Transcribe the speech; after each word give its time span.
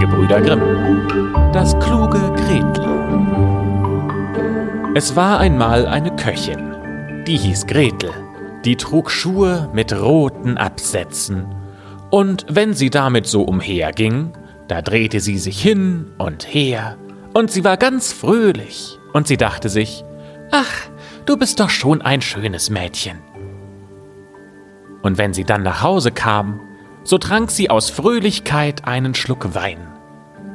Gebrüder 0.00 0.40
Grimm. 0.40 0.62
Das 1.52 1.78
kluge 1.78 2.18
Gretel. 2.34 2.88
Es 4.94 5.14
war 5.14 5.38
einmal 5.38 5.86
eine 5.86 6.16
Köchin, 6.16 7.24
die 7.26 7.36
hieß 7.36 7.66
Gretel. 7.66 8.10
Die 8.64 8.76
trug 8.76 9.10
Schuhe 9.10 9.68
mit 9.74 9.92
roten 9.92 10.56
Absätzen. 10.56 11.54
Und 12.08 12.46
wenn 12.48 12.72
sie 12.72 12.88
damit 12.88 13.26
so 13.26 13.42
umherging, 13.42 14.32
da 14.68 14.80
drehte 14.80 15.20
sie 15.20 15.36
sich 15.36 15.60
hin 15.60 16.10
und 16.16 16.46
her, 16.52 16.96
und 17.34 17.50
sie 17.50 17.62
war 17.62 17.76
ganz 17.76 18.10
fröhlich, 18.10 18.98
und 19.12 19.26
sie 19.26 19.36
dachte 19.36 19.68
sich, 19.68 20.02
ach, 20.50 20.88
du 21.26 21.36
bist 21.36 21.60
doch 21.60 21.70
schon 21.70 22.00
ein 22.00 22.22
schönes 22.22 22.70
Mädchen. 22.70 23.18
Und 25.02 25.18
wenn 25.18 25.34
sie 25.34 25.44
dann 25.44 25.62
nach 25.62 25.82
Hause 25.82 26.10
kam, 26.10 26.60
so 27.04 27.18
trank 27.18 27.50
sie 27.50 27.70
aus 27.70 27.90
Fröhlichkeit 27.90 28.86
einen 28.86 29.14
Schluck 29.14 29.54
Wein. 29.54 29.86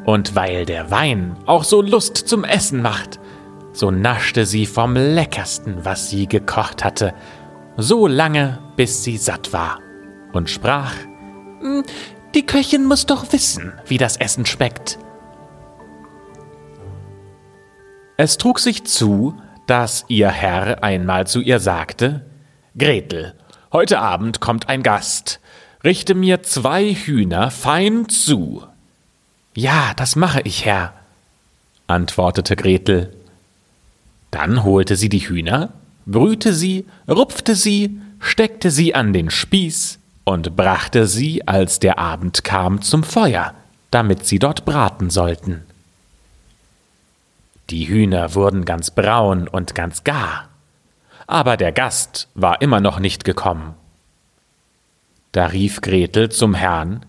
Und 0.06 0.36
weil 0.36 0.66
der 0.66 0.92
Wein 0.92 1.36
auch 1.46 1.64
so 1.64 1.82
Lust 1.82 2.16
zum 2.16 2.44
Essen 2.44 2.82
macht, 2.82 3.20
so 3.74 3.92
naschte 3.92 4.46
sie 4.46 4.66
vom 4.66 4.94
Leckersten, 4.94 5.84
was 5.84 6.10
sie 6.10 6.28
gekocht 6.28 6.84
hatte, 6.84 7.14
so 7.78 8.08
lange, 8.08 8.60
bis 8.76 9.04
sie 9.04 9.18
satt 9.18 9.52
war, 9.52 9.80
und 10.32 10.50
sprach, 10.50 10.94
hm, 11.60 11.84
die 12.34 12.46
Köchin 12.46 12.86
muss 12.86 13.06
doch 13.06 13.32
wissen, 13.34 13.74
wie 13.86 13.98
das 13.98 14.18
Essen 14.18 14.46
schmeckt. 14.46 15.00
Es 18.18 18.38
trug 18.38 18.60
sich 18.60 18.86
zu, 18.86 19.36
dass 19.68 20.06
ihr 20.08 20.30
Herr 20.30 20.84
einmal 20.84 21.28
zu 21.28 21.42
ihr 21.42 21.60
sagte, 21.60 22.26
Gretel, 22.78 23.34
heute 23.74 24.00
Abend 24.00 24.40
kommt 24.40 24.70
ein 24.70 24.84
Gast, 24.84 25.42
richte 25.86 26.16
mir 26.16 26.42
zwei 26.42 26.94
Hühner 26.94 27.52
fein 27.52 28.10
zu. 28.10 28.64
Ja, 29.54 29.94
das 29.96 30.16
mache 30.16 30.42
ich, 30.42 30.66
Herr, 30.66 30.94
antwortete 31.88 32.56
Gretel. 32.56 33.16
Dann 34.32 34.64
holte 34.64 34.96
sie 34.96 35.10
die 35.10 35.30
Hühner, 35.30 35.74
brühte 36.08 36.54
sie, 36.54 36.86
rupfte 37.08 37.56
sie, 37.56 38.02
steckte 38.20 38.72
sie 38.72 38.96
an 38.96 39.14
den 39.14 39.30
Spieß 39.30 40.00
und 40.24 40.56
brachte 40.56 41.06
sie, 41.06 41.48
als 41.48 41.80
der 41.80 42.00
Abend 42.00 42.44
kam, 42.44 42.82
zum 42.82 43.04
Feuer, 43.04 43.54
damit 43.92 44.26
sie 44.26 44.40
dort 44.40 44.66
braten 44.66 45.12
sollten. 45.12 45.64
Die 47.70 47.88
Hühner 47.88 48.34
wurden 48.34 48.66
ganz 48.66 48.90
braun 48.90 49.48
und 49.48 49.76
ganz 49.76 50.04
gar, 50.04 50.50
aber 51.28 51.58
der 51.58 51.72
Gast 51.72 52.28
war 52.34 52.62
immer 52.62 52.82
noch 52.82 53.00
nicht 53.00 53.24
gekommen. 53.24 53.76
Da 55.36 55.48
rief 55.48 55.82
Gretel 55.82 56.30
zum 56.30 56.54
Herrn 56.54 57.06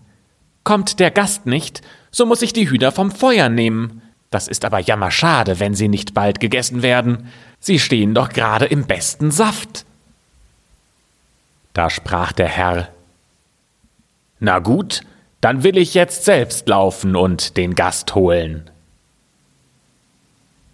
Kommt 0.65 0.99
der 0.99 1.13
Gast 1.13 1.47
nicht, 1.47 1.83
so 2.11 2.27
muss 2.27 2.43
ich 2.43 2.53
die 2.53 2.69
Hühner 2.69 2.91
vom 2.91 3.13
Feuer 3.13 3.49
nehmen. 3.49 4.03
Das 4.31 4.49
ist 4.49 4.65
aber 4.65 4.81
jammerschade, 4.81 5.61
wenn 5.61 5.75
sie 5.75 5.87
nicht 5.87 6.13
bald 6.13 6.41
gegessen 6.41 6.83
werden. 6.83 7.29
Sie 7.61 7.79
stehen 7.79 8.15
doch 8.15 8.31
gerade 8.31 8.65
im 8.65 8.85
besten 8.85 9.31
Saft. 9.31 9.87
Da 11.73 11.89
sprach 11.89 12.33
der 12.33 12.49
Herr 12.49 12.89
Na 14.41 14.59
gut, 14.59 15.03
dann 15.41 15.63
will 15.63 15.79
ich 15.79 15.95
jetzt 15.95 16.25
selbst 16.25 16.69
laufen 16.69 17.15
und 17.15 17.57
den 17.57 17.77
Gast 17.77 18.17
holen. 18.17 18.69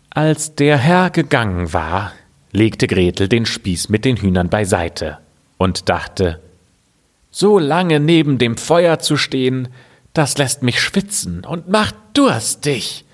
Als 0.09 0.55
der 0.55 0.79
Herr 0.79 1.11
gegangen 1.11 1.75
war, 1.75 2.13
legte 2.51 2.87
Gretel 2.87 3.29
den 3.29 3.45
Spieß 3.45 3.91
mit 3.91 4.07
den 4.07 4.17
Hühnern 4.17 4.49
beiseite 4.49 5.19
und 5.59 5.91
dachte, 5.91 6.42
so 7.33 7.59
lange 7.59 7.99
neben 7.99 8.39
dem 8.39 8.57
Feuer 8.57 9.01
zu 9.01 9.17
stehen, 9.17 9.69
das 10.13 10.39
lässt 10.39 10.63
mich 10.63 10.81
schwitzen 10.81 11.45
und 11.45 11.69
macht 11.69 11.97
durstig. 12.13 13.05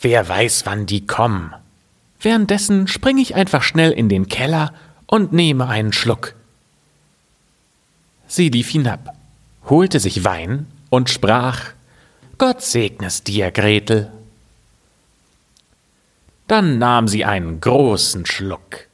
Wer 0.00 0.28
weiß, 0.28 0.64
wann 0.64 0.86
die 0.86 1.06
kommen. 1.06 1.54
Währenddessen 2.20 2.88
springe 2.88 3.20
ich 3.20 3.34
einfach 3.34 3.62
schnell 3.62 3.92
in 3.92 4.08
den 4.08 4.28
Keller 4.28 4.72
und 5.06 5.32
nehme 5.32 5.68
einen 5.68 5.92
Schluck. 5.92 6.34
Sie 8.26 8.48
lief 8.48 8.70
hinab, 8.70 9.14
holte 9.68 10.00
sich 10.00 10.24
Wein 10.24 10.66
und 10.90 11.10
sprach 11.10 11.72
Gott 12.38 12.62
segnes 12.62 13.22
dir, 13.22 13.50
Gretel. 13.50 14.10
Dann 16.46 16.78
nahm 16.78 17.08
sie 17.08 17.24
einen 17.24 17.60
großen 17.60 18.24
Schluck. 18.24 18.87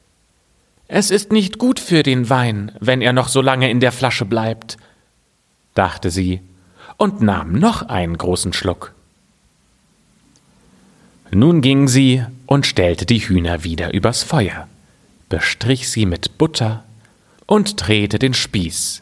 Es 0.87 1.09
ist 1.09 1.31
nicht 1.31 1.57
gut 1.57 1.79
für 1.79 2.03
den 2.03 2.29
Wein, 2.29 2.71
wenn 2.79 3.01
er 3.01 3.13
noch 3.13 3.27
so 3.27 3.41
lange 3.41 3.69
in 3.69 3.79
der 3.79 3.91
Flasche 3.91 4.25
bleibt, 4.25 4.77
dachte 5.73 6.11
sie 6.11 6.41
und 6.97 7.21
nahm 7.21 7.53
noch 7.53 7.81
einen 7.83 8.17
großen 8.17 8.53
Schluck. 8.53 8.93
Nun 11.31 11.61
ging 11.61 11.87
sie 11.87 12.23
und 12.45 12.67
stellte 12.67 13.05
die 13.05 13.19
Hühner 13.19 13.63
wieder 13.63 13.93
übers 13.93 14.23
Feuer, 14.23 14.67
bestrich 15.27 15.89
sie 15.89 16.05
mit 16.05 16.37
Butter 16.37 16.83
und 17.47 17.87
drehte 17.87 18.19
den 18.19 18.35
Spieß. 18.35 19.01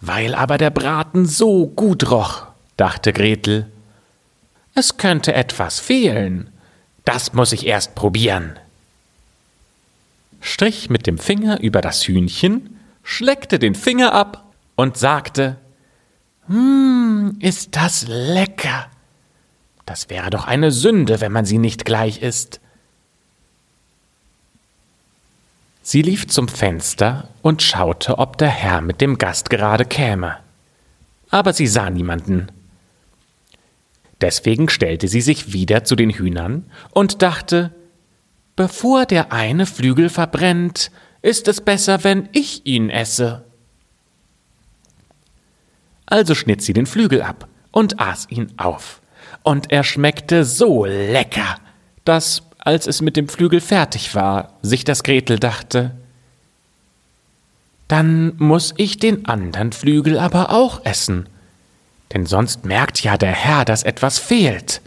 Weil 0.00 0.34
aber 0.34 0.58
der 0.58 0.70
Braten 0.70 1.26
so 1.26 1.68
gut 1.68 2.10
roch, 2.10 2.42
dachte 2.76 3.12
Gretel, 3.12 3.66
es 4.74 4.98
könnte 4.98 5.32
etwas 5.32 5.78
fehlen, 5.78 6.50
das 7.04 7.32
muss 7.32 7.52
ich 7.52 7.66
erst 7.66 7.94
probieren 7.94 8.58
strich 10.46 10.90
mit 10.90 11.06
dem 11.06 11.18
Finger 11.18 11.60
über 11.60 11.80
das 11.80 12.06
Hühnchen, 12.06 12.78
schleckte 13.02 13.58
den 13.58 13.74
Finger 13.74 14.12
ab 14.12 14.52
und 14.76 14.96
sagte, 14.96 15.56
Hm, 16.46 17.36
ist 17.40 17.74
das 17.76 18.06
lecker. 18.08 18.86
Das 19.84 20.10
wäre 20.10 20.30
doch 20.30 20.46
eine 20.46 20.70
Sünde, 20.70 21.20
wenn 21.20 21.32
man 21.32 21.44
sie 21.44 21.58
nicht 21.58 21.84
gleich 21.84 22.22
isst. 22.22 22.60
Sie 25.82 26.02
lief 26.02 26.26
zum 26.26 26.48
Fenster 26.48 27.28
und 27.42 27.62
schaute, 27.62 28.18
ob 28.18 28.38
der 28.38 28.48
Herr 28.48 28.80
mit 28.80 29.00
dem 29.00 29.18
Gast 29.18 29.50
gerade 29.50 29.84
käme. 29.84 30.36
Aber 31.30 31.52
sie 31.52 31.66
sah 31.66 31.90
niemanden. 31.90 32.48
Deswegen 34.20 34.68
stellte 34.68 35.08
sie 35.08 35.20
sich 35.20 35.52
wieder 35.52 35.84
zu 35.84 35.94
den 35.94 36.10
Hühnern 36.10 36.64
und 36.90 37.22
dachte, 37.22 37.72
Bevor 38.56 39.04
der 39.04 39.32
eine 39.32 39.66
Flügel 39.66 40.08
verbrennt, 40.08 40.90
ist 41.20 41.46
es 41.46 41.60
besser, 41.60 42.04
wenn 42.04 42.30
ich 42.32 42.64
ihn 42.64 42.88
esse. 42.88 43.44
Also 46.06 46.34
schnitt 46.34 46.62
sie 46.62 46.72
den 46.72 46.86
Flügel 46.86 47.20
ab 47.20 47.48
und 47.70 48.00
aß 48.00 48.28
ihn 48.30 48.52
auf. 48.56 49.02
Und 49.42 49.70
er 49.70 49.84
schmeckte 49.84 50.44
so 50.44 50.86
lecker, 50.86 51.56
dass, 52.04 52.42
als 52.58 52.86
es 52.86 53.02
mit 53.02 53.16
dem 53.16 53.28
Flügel 53.28 53.60
fertig 53.60 54.14
war, 54.14 54.54
sich 54.62 54.84
das 54.84 55.02
Gretel 55.02 55.38
dachte, 55.38 55.94
dann 57.88 58.34
muss 58.38 58.72
ich 58.78 58.98
den 58.98 59.26
andern 59.26 59.72
Flügel 59.72 60.18
aber 60.18 60.50
auch 60.50 60.84
essen, 60.84 61.28
denn 62.14 62.24
sonst 62.24 62.64
merkt 62.64 63.02
ja 63.02 63.16
der 63.16 63.32
Herr, 63.32 63.64
dass 63.64 63.82
etwas 63.82 64.18
fehlt 64.18 64.80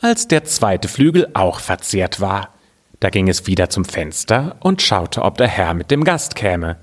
als 0.00 0.28
der 0.28 0.44
zweite 0.44 0.88
Flügel 0.88 1.28
auch 1.34 1.60
verzehrt 1.60 2.20
war. 2.20 2.54
Da 3.00 3.10
ging 3.10 3.28
es 3.28 3.46
wieder 3.46 3.70
zum 3.70 3.84
Fenster 3.84 4.56
und 4.60 4.82
schaute, 4.82 5.22
ob 5.22 5.38
der 5.38 5.48
Herr 5.48 5.74
mit 5.74 5.90
dem 5.90 6.04
Gast 6.04 6.34
käme. 6.36 6.76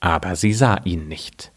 Aber 0.00 0.36
sie 0.36 0.52
sah 0.52 0.78
ihn 0.84 1.08
nicht. 1.08 1.52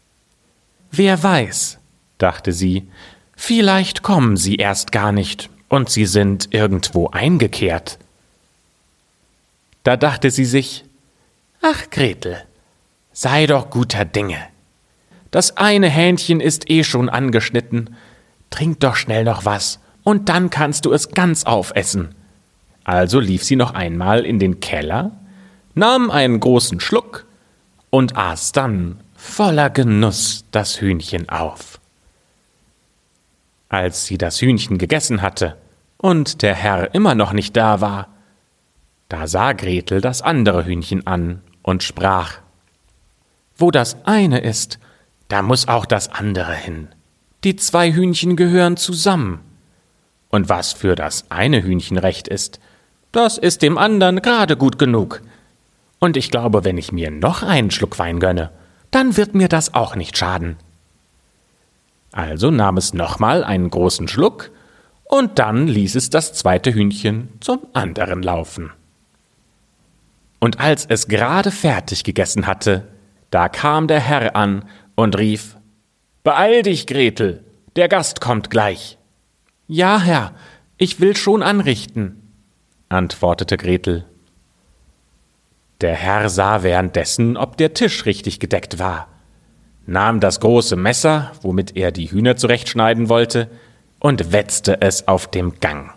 Wer 0.90 1.22
weiß, 1.22 1.78
dachte 2.18 2.52
sie, 2.52 2.88
vielleicht 3.36 4.02
kommen 4.02 4.36
sie 4.36 4.56
erst 4.56 4.92
gar 4.92 5.12
nicht 5.12 5.50
und 5.68 5.90
sie 5.90 6.06
sind 6.06 6.48
irgendwo 6.52 7.08
eingekehrt. 7.08 7.98
Da 9.82 9.96
dachte 9.96 10.30
sie 10.30 10.44
sich, 10.44 10.84
ach 11.60 11.90
Gretel, 11.90 12.42
sei 13.12 13.46
doch 13.46 13.70
guter 13.70 14.04
Dinge. 14.04 14.38
Das 15.30 15.56
eine 15.56 15.88
Hähnchen 15.88 16.40
ist 16.40 16.70
eh 16.70 16.84
schon 16.84 17.08
angeschnitten, 17.08 17.96
trink 18.50 18.80
doch 18.80 18.96
schnell 18.96 19.24
noch 19.24 19.44
was 19.44 19.80
und 20.04 20.28
dann 20.28 20.50
kannst 20.50 20.84
du 20.84 20.92
es 20.92 21.08
ganz 21.08 21.44
aufessen. 21.44 22.14
Also 22.84 23.18
lief 23.18 23.42
sie 23.42 23.56
noch 23.56 23.72
einmal 23.72 24.24
in 24.24 24.38
den 24.38 24.60
Keller, 24.60 25.12
nahm 25.74 26.10
einen 26.10 26.38
großen 26.38 26.78
Schluck 26.78 27.26
und 27.90 28.16
aß 28.16 28.52
dann 28.52 29.00
voller 29.16 29.70
Genuss 29.70 30.44
das 30.50 30.80
Hühnchen 30.80 31.28
auf. 31.28 31.80
Als 33.70 34.04
sie 34.04 34.18
das 34.18 34.40
Hühnchen 34.40 34.78
gegessen 34.78 35.22
hatte 35.22 35.56
und 35.96 36.42
der 36.42 36.54
Herr 36.54 36.94
immer 36.94 37.14
noch 37.14 37.32
nicht 37.32 37.56
da 37.56 37.80
war, 37.80 38.08
da 39.08 39.26
sah 39.26 39.52
Gretel 39.52 40.00
das 40.00 40.22
andere 40.22 40.66
Hühnchen 40.66 41.06
an 41.06 41.40
und 41.62 41.82
sprach 41.82 42.38
Wo 43.56 43.70
das 43.70 43.96
eine 44.04 44.40
ist, 44.40 44.78
da 45.28 45.40
muss 45.42 45.68
auch 45.68 45.86
das 45.86 46.12
andere 46.12 46.54
hin. 46.54 46.88
Die 47.44 47.56
zwei 47.56 47.92
Hühnchen 47.92 48.36
gehören 48.36 48.76
zusammen. 48.76 49.40
Und 50.34 50.48
was 50.48 50.72
für 50.72 50.96
das 50.96 51.30
eine 51.30 51.62
Hühnchen 51.62 51.96
recht 51.96 52.26
ist, 52.26 52.58
das 53.12 53.38
ist 53.38 53.62
dem 53.62 53.78
anderen 53.78 54.20
gerade 54.20 54.56
gut 54.56 54.80
genug. 54.80 55.22
Und 56.00 56.16
ich 56.16 56.28
glaube, 56.28 56.64
wenn 56.64 56.76
ich 56.76 56.90
mir 56.90 57.12
noch 57.12 57.44
einen 57.44 57.70
Schluck 57.70 58.00
Wein 58.00 58.18
gönne, 58.18 58.50
dann 58.90 59.16
wird 59.16 59.36
mir 59.36 59.46
das 59.46 59.74
auch 59.74 59.94
nicht 59.94 60.18
schaden. 60.18 60.56
Also 62.10 62.50
nahm 62.50 62.78
es 62.78 62.94
nochmal 62.94 63.44
einen 63.44 63.70
großen 63.70 64.08
Schluck 64.08 64.50
und 65.04 65.38
dann 65.38 65.68
ließ 65.68 65.94
es 65.94 66.10
das 66.10 66.32
zweite 66.32 66.74
Hühnchen 66.74 67.28
zum 67.38 67.60
anderen 67.72 68.20
laufen. 68.24 68.72
Und 70.40 70.58
als 70.58 70.84
es 70.84 71.06
gerade 71.06 71.52
fertig 71.52 72.02
gegessen 72.02 72.48
hatte, 72.48 72.88
da 73.30 73.48
kam 73.48 73.86
der 73.86 74.00
Herr 74.00 74.34
an 74.34 74.64
und 74.96 75.16
rief 75.16 75.56
Beeil 76.24 76.64
dich, 76.64 76.88
Gretel, 76.88 77.44
der 77.76 77.86
Gast 77.86 78.20
kommt 78.20 78.50
gleich. 78.50 78.98
Ja, 79.66 79.98
Herr, 79.98 80.34
ich 80.76 81.00
will 81.00 81.16
schon 81.16 81.42
anrichten, 81.42 82.20
antwortete 82.90 83.56
Gretel. 83.56 84.04
Der 85.80 85.94
Herr 85.94 86.28
sah 86.28 86.62
währenddessen, 86.62 87.38
ob 87.38 87.56
der 87.56 87.72
Tisch 87.72 88.04
richtig 88.04 88.40
gedeckt 88.40 88.78
war, 88.78 89.08
nahm 89.86 90.20
das 90.20 90.40
große 90.40 90.76
Messer, 90.76 91.32
womit 91.40 91.76
er 91.76 91.92
die 91.92 92.10
Hühner 92.10 92.36
zurechtschneiden 92.36 93.08
wollte, 93.08 93.50
und 94.00 94.32
wetzte 94.32 94.82
es 94.82 95.08
auf 95.08 95.28
dem 95.28 95.60
Gang. 95.60 95.90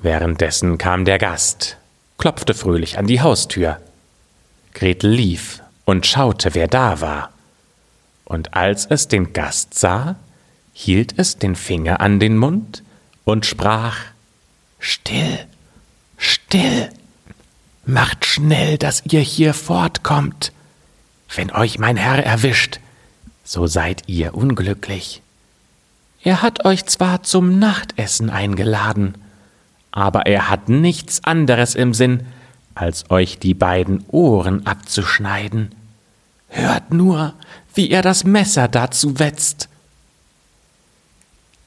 Währenddessen 0.00 0.78
kam 0.78 1.04
der 1.04 1.18
Gast, 1.18 1.76
klopfte 2.18 2.54
fröhlich 2.54 2.98
an 2.98 3.06
die 3.06 3.20
Haustür. 3.20 3.80
Gretel 4.74 5.10
lief 5.10 5.62
und 5.84 6.06
schaute, 6.06 6.56
wer 6.56 6.66
da 6.66 7.00
war. 7.00 7.30
Und 8.24 8.54
als 8.54 8.84
es 8.86 9.06
den 9.06 9.32
Gast 9.32 9.74
sah, 9.74 10.16
hielt 10.72 11.18
es 11.18 11.38
den 11.38 11.56
Finger 11.56 12.00
an 12.00 12.20
den 12.20 12.36
Mund 12.36 12.82
und 13.24 13.46
sprach 13.46 13.98
Still, 14.78 15.38
still, 16.16 16.90
macht 17.86 18.24
schnell, 18.24 18.78
dass 18.78 19.02
ihr 19.06 19.20
hier 19.20 19.54
fortkommt. 19.54 20.52
Wenn 21.34 21.50
euch 21.52 21.78
mein 21.78 21.96
Herr 21.96 22.24
erwischt, 22.24 22.80
so 23.44 23.66
seid 23.66 24.02
ihr 24.08 24.34
unglücklich. 24.34 25.22
Er 26.22 26.42
hat 26.42 26.64
euch 26.64 26.86
zwar 26.86 27.22
zum 27.22 27.58
Nachtessen 27.58 28.30
eingeladen, 28.30 29.14
aber 29.90 30.26
er 30.26 30.48
hat 30.48 30.68
nichts 30.68 31.24
anderes 31.24 31.74
im 31.74 31.94
Sinn, 31.94 32.26
als 32.74 33.10
euch 33.10 33.38
die 33.38 33.54
beiden 33.54 34.04
Ohren 34.08 34.66
abzuschneiden. 34.66 35.74
Hört 36.48 36.92
nur, 36.92 37.34
wie 37.74 37.90
er 37.90 38.02
das 38.02 38.24
Messer 38.24 38.68
dazu 38.68 39.18
wetzt. 39.18 39.68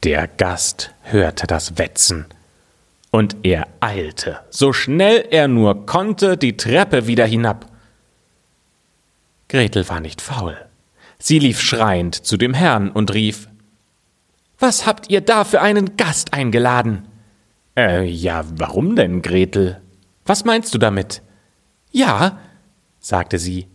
Der 0.06 0.28
Gast 0.28 0.94
hörte 1.02 1.48
das 1.48 1.80
Wetzen, 1.80 2.28
und 3.10 3.38
er 3.42 3.68
eilte, 3.80 4.40
so 4.52 4.72
schnell 4.72 5.26
er 5.32 5.48
nur 5.48 5.88
konnte, 5.88 6.38
die 6.38 6.58
Treppe 6.58 7.08
wieder 7.08 7.26
hinab. 7.26 7.66
Gretel 9.50 9.90
war 9.90 10.02
nicht 10.02 10.22
faul. 10.22 10.58
Sie 11.18 11.40
lief 11.40 11.60
schreiend 11.60 12.14
zu 12.14 12.38
dem 12.38 12.54
Herrn 12.54 12.92
und 12.92 13.16
rief 13.16 13.48
was 14.60 14.86
habt 14.86 15.10
ihr 15.10 15.22
da 15.22 15.44
für 15.44 15.62
einen 15.62 15.98
Gast 15.98 16.34
eingeladen? 16.34 17.08
Äh, 17.76 18.06
ja, 18.06 18.46
warum 18.58 18.96
denn, 18.96 19.24
Gretel? 19.24 19.82
Was 20.24 20.46
meinst 20.46 20.72
du 20.76 20.78
damit? 20.78 21.24
Ja, 21.92 22.38
sagte 23.00 23.40
sie, 23.40 23.68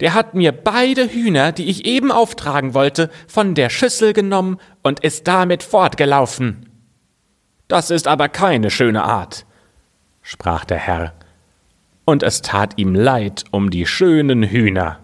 der 0.00 0.14
hat 0.14 0.34
mir 0.34 0.52
beide 0.52 1.06
Hühner, 1.08 1.52
die 1.52 1.68
ich 1.68 1.84
eben 1.84 2.10
auftragen 2.10 2.74
wollte, 2.74 3.10
von 3.28 3.54
der 3.54 3.68
Schüssel 3.68 4.12
genommen 4.12 4.58
und 4.82 5.00
ist 5.00 5.28
damit 5.28 5.62
fortgelaufen. 5.62 6.68
Das 7.68 7.90
ist 7.90 8.08
aber 8.08 8.28
keine 8.28 8.70
schöne 8.70 9.04
Art, 9.04 9.46
sprach 10.22 10.64
der 10.64 10.78
Herr, 10.78 11.14
und 12.04 12.22
es 12.22 12.42
tat 12.42 12.78
ihm 12.78 12.94
leid 12.94 13.44
um 13.52 13.70
die 13.70 13.86
schönen 13.86 14.42
Hühner. 14.42 14.98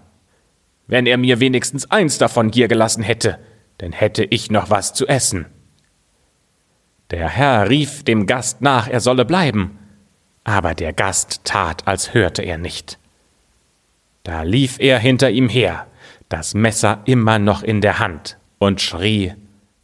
Wenn 0.89 1.07
er 1.07 1.19
mir 1.19 1.41
wenigstens 1.41 1.91
eins 1.91 2.19
davon 2.19 2.51
hier 2.53 2.69
gelassen 2.69 3.03
hätte, 3.03 3.39
denn 3.81 3.93
hätte 3.93 4.25
ich 4.25 4.51
noch 4.51 4.71
was 4.71 4.95
zu 4.95 5.07
essen. 5.07 5.47
Der 7.11 7.29
Herr 7.29 7.69
rief 7.69 8.03
dem 8.03 8.27
Gast 8.27 8.63
nach, 8.63 8.89
er 8.89 9.01
solle 9.01 9.25
bleiben, 9.25 9.79
aber 10.43 10.75
der 10.75 10.93
Gast 10.93 11.45
tat, 11.45 11.87
als 11.87 12.15
hörte 12.15 12.43
er 12.43 12.59
nicht. 12.59 12.99
Da 14.27 14.43
lief 14.43 14.81
er 14.81 14.99
hinter 14.99 15.31
ihm 15.31 15.49
her, 15.49 15.87
das 16.29 16.53
Messer 16.53 17.01
immer 17.05 17.39
noch 17.39 17.63
in 17.63 17.81
der 17.81 18.01
Hand, 18.01 18.39
und 18.59 18.81
schrie 18.81 19.35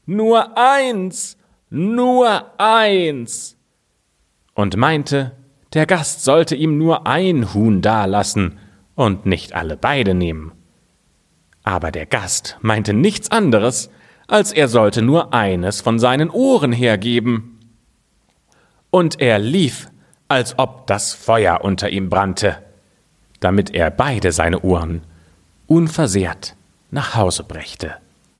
Nur 0.04 0.58
eins, 0.58 1.36
nur 1.70 2.50
eins. 2.58 3.56
und 4.54 4.76
meinte, 4.76 5.30
der 5.74 5.86
Gast 5.86 6.24
sollte 6.24 6.56
ihm 6.56 6.76
nur 6.76 7.06
ein 7.06 7.54
Huhn 7.54 7.82
dalassen 7.82 8.58
und 8.96 9.26
nicht 9.26 9.52
alle 9.52 9.76
beide 9.76 10.12
nehmen. 10.12 10.50
Aber 11.62 11.92
der 11.92 12.06
Gast 12.06 12.58
meinte 12.62 12.94
nichts 12.94 13.30
anderes, 13.30 13.90
als 14.26 14.50
er 14.50 14.66
sollte 14.66 15.02
nur 15.02 15.32
eines 15.32 15.80
von 15.80 16.00
seinen 16.00 16.30
Ohren 16.30 16.72
hergeben. 16.72 17.60
Und 18.90 19.20
er 19.20 19.38
lief, 19.38 19.88
als 20.26 20.58
ob 20.58 20.88
das 20.88 21.14
Feuer 21.14 21.60
unter 21.62 21.90
ihm 21.90 22.10
brannte, 22.10 22.58
damit 23.44 23.74
er 23.74 23.90
beide 23.90 24.32
seine 24.32 24.60
Ohren 24.60 25.02
unversehrt 25.66 26.56
nach 26.90 27.14
Hause 27.14 27.44
brächte. 27.44 27.96